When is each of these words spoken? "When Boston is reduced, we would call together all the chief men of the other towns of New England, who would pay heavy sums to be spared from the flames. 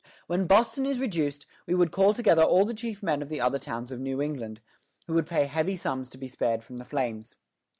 "When 0.25 0.47
Boston 0.47 0.87
is 0.87 0.97
reduced, 0.97 1.45
we 1.67 1.75
would 1.75 1.91
call 1.91 2.15
together 2.15 2.41
all 2.41 2.65
the 2.65 2.73
chief 2.73 3.03
men 3.03 3.21
of 3.21 3.29
the 3.29 3.39
other 3.39 3.59
towns 3.59 3.91
of 3.91 3.99
New 3.99 4.19
England, 4.19 4.59
who 5.05 5.13
would 5.13 5.27
pay 5.27 5.43
heavy 5.45 5.75
sums 5.75 6.09
to 6.09 6.17
be 6.17 6.27
spared 6.27 6.63
from 6.63 6.77
the 6.77 6.85
flames. 6.85 7.35